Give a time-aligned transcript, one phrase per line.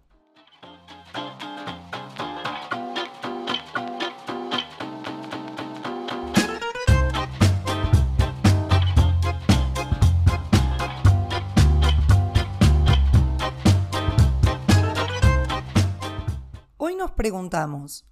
[17.24, 18.06] preguntamos,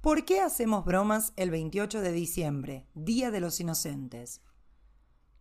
[0.00, 4.40] ¿por qué hacemos bromas el 28 de diciembre, Día de los Inocentes?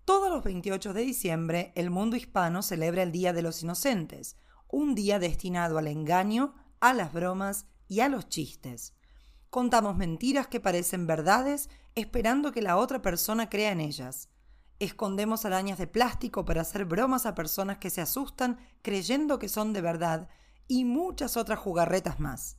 [0.03, 4.35] Todos los 28 de diciembre el mundo hispano celebra el Día de los Inocentes,
[4.67, 8.93] un día destinado al engaño, a las bromas y a los chistes.
[9.49, 14.27] Contamos mentiras que parecen verdades esperando que la otra persona crea en ellas.
[14.79, 19.71] Escondemos arañas de plástico para hacer bromas a personas que se asustan creyendo que son
[19.71, 20.27] de verdad
[20.67, 22.57] y muchas otras jugarretas más.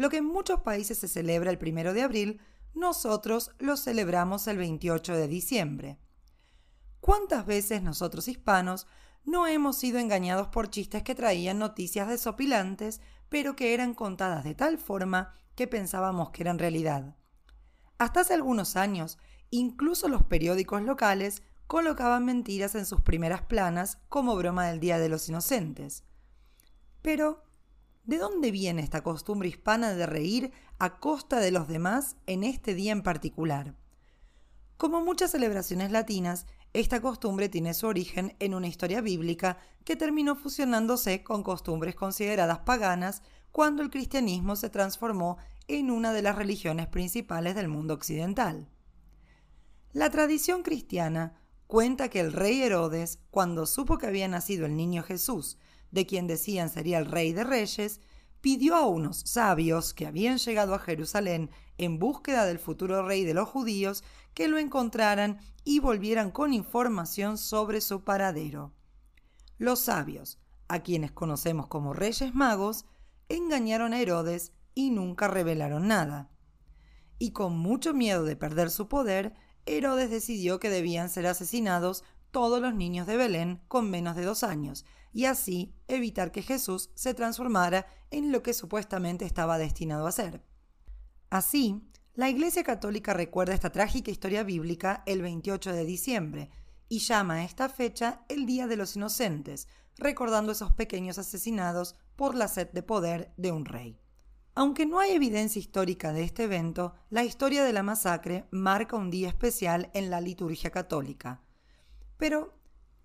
[0.00, 2.40] Lo que en muchos países se celebra el primero de abril,
[2.72, 5.98] nosotros lo celebramos el 28 de diciembre.
[7.00, 8.86] ¿Cuántas veces nosotros hispanos
[9.26, 14.54] no hemos sido engañados por chistes que traían noticias desopilantes, pero que eran contadas de
[14.54, 17.14] tal forma que pensábamos que eran realidad?
[17.98, 19.18] Hasta hace algunos años,
[19.50, 25.10] incluso los periódicos locales colocaban mentiras en sus primeras planas como broma del Día de
[25.10, 26.04] los Inocentes.
[27.02, 27.44] Pero,
[28.04, 32.74] ¿de dónde viene esta costumbre hispana de reír a costa de los demás en este
[32.74, 33.76] día en particular?
[34.76, 40.36] Como muchas celebraciones latinas, esta costumbre tiene su origen en una historia bíblica que terminó
[40.36, 45.36] fusionándose con costumbres consideradas paganas cuando el cristianismo se transformó
[45.68, 48.68] en una de las religiones principales del mundo occidental.
[49.92, 51.34] La tradición cristiana
[51.66, 55.58] cuenta que el rey Herodes, cuando supo que había nacido el niño Jesús,
[55.90, 58.00] de quien decían sería el rey de reyes,
[58.40, 63.34] pidió a unos sabios que habían llegado a Jerusalén en búsqueda del futuro rey de
[63.34, 68.72] los judíos que lo encontraran y volvieran con información sobre su paradero.
[69.58, 72.86] Los sabios, a quienes conocemos como reyes magos,
[73.28, 76.30] engañaron a Herodes y nunca revelaron nada.
[77.18, 79.34] Y con mucho miedo de perder su poder,
[79.66, 84.42] Herodes decidió que debían ser asesinados todos los niños de Belén con menos de dos
[84.44, 90.12] años, y así evitar que Jesús se transformara en lo que supuestamente estaba destinado a
[90.12, 90.42] ser.
[91.30, 91.82] Así,
[92.14, 96.50] la Iglesia Católica recuerda esta trágica historia bíblica el 28 de diciembre
[96.88, 102.34] y llama a esta fecha el Día de los Inocentes, recordando esos pequeños asesinados por
[102.34, 104.00] la sed de poder de un rey.
[104.54, 109.10] Aunque no hay evidencia histórica de este evento, la historia de la masacre marca un
[109.10, 111.40] día especial en la liturgia católica.
[112.20, 112.52] Pero,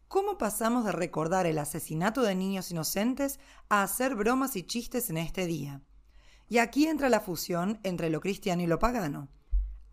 [0.10, 3.40] ¿cómo pasamos de recordar el asesinato de niños inocentes
[3.70, 5.82] a hacer bromas y chistes en este día?
[6.50, 9.30] Y aquí entra la fusión entre lo cristiano y lo pagano.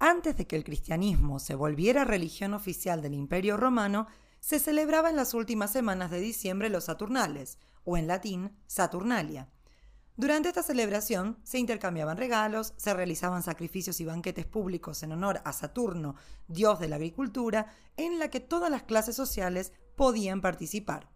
[0.00, 4.09] Antes de que el cristianismo se volviera religión oficial del Imperio Romano,
[4.41, 9.49] se celebraba en las últimas semanas de diciembre los Saturnales, o en latín Saturnalia.
[10.22, 15.53] Durante esta celebración se intercambiaban regalos, se realizaban sacrificios y banquetes públicos en honor a
[15.53, 16.15] Saturno,
[16.47, 21.10] dios de la agricultura, en la que todas las clases sociales podían participar.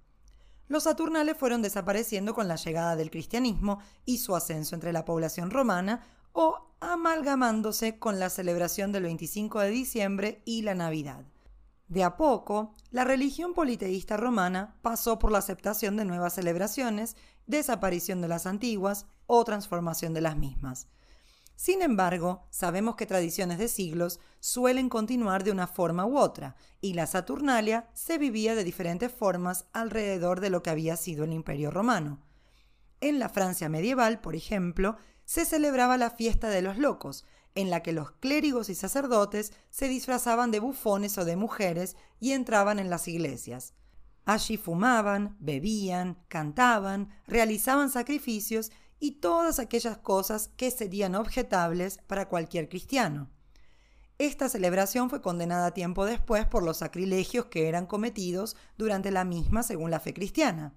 [0.66, 5.52] Los Saturnales fueron desapareciendo con la llegada del cristianismo y su ascenso entre la población
[5.52, 11.24] romana o amalgamándose con la celebración del 25 de diciembre y la Navidad.
[11.88, 17.16] De a poco, la religión politeísta romana pasó por la aceptación de nuevas celebraciones,
[17.46, 20.88] desaparición de las antiguas o transformación de las mismas.
[21.54, 26.92] Sin embargo, sabemos que tradiciones de siglos suelen continuar de una forma u otra, y
[26.92, 31.70] la Saturnalia se vivía de diferentes formas alrededor de lo que había sido el Imperio
[31.70, 32.20] romano.
[33.00, 37.24] En la Francia medieval, por ejemplo, se celebraba la fiesta de los locos,
[37.56, 42.32] en la que los clérigos y sacerdotes se disfrazaban de bufones o de mujeres y
[42.32, 43.74] entraban en las iglesias.
[44.24, 52.68] Allí fumaban, bebían, cantaban, realizaban sacrificios y todas aquellas cosas que serían objetables para cualquier
[52.68, 53.30] cristiano.
[54.18, 59.62] Esta celebración fue condenada tiempo después por los sacrilegios que eran cometidos durante la misma
[59.62, 60.74] según la fe cristiana.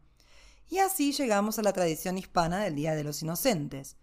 [0.70, 3.98] Y así llegamos a la tradición hispana del Día de los Inocentes.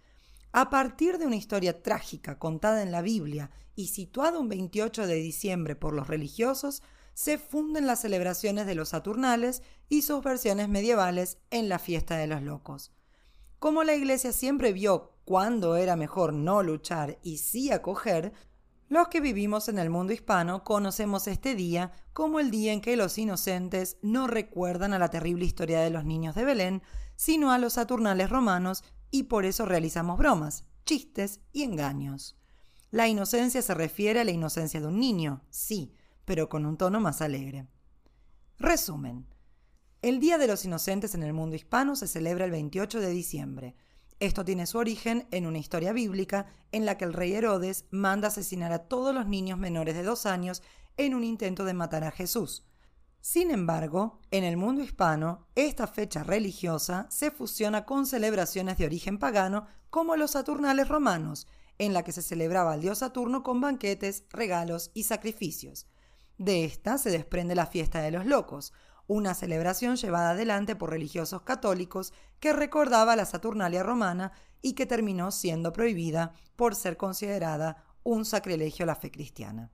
[0.53, 5.17] A partir de una historia trágica contada en la Biblia y situada un 28 de
[5.17, 6.83] diciembre por los religiosos,
[7.15, 12.27] se funden las celebraciones de los Saturnales y sus versiones medievales en la fiesta de
[12.27, 12.93] los locos.
[13.59, 18.33] Como la Iglesia siempre vio cuándo era mejor no luchar y sí acoger,
[18.89, 22.97] los que vivimos en el mundo hispano conocemos este día como el día en que
[22.97, 26.83] los inocentes no recuerdan a la terrible historia de los niños de Belén,
[27.17, 32.37] sino a los Saturnales romanos y por eso realizamos bromas, chistes y engaños.
[32.91, 35.93] La inocencia se refiere a la inocencia de un niño, sí,
[36.25, 37.67] pero con un tono más alegre.
[38.59, 39.27] Resumen.
[40.03, 43.75] El Día de los Inocentes en el mundo hispano se celebra el 28 de diciembre.
[44.21, 48.29] Esto tiene su origen en una historia bíblica en la que el rey Herodes manda
[48.29, 50.63] asesinar a todos los niños menores de dos años
[50.97, 52.65] en un intento de matar a Jesús.
[53.21, 59.19] Sin embargo, en el mundo hispano, esta fecha religiosa se fusiona con celebraciones de origen
[59.19, 61.47] pagano como los Saturnales romanos,
[61.79, 65.87] en la que se celebraba al dios Saturno con banquetes, regalos y sacrificios.
[66.39, 68.73] De esta se desprende la fiesta de los locos,
[69.07, 75.31] una celebración llevada adelante por religiosos católicos que recordaba la Saturnalia romana y que terminó
[75.31, 79.71] siendo prohibida por ser considerada un sacrilegio a la fe cristiana.